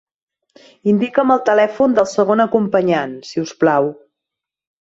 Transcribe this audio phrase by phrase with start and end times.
[0.93, 3.93] Indica'm el telèfon del segon acompanyant, si us plau.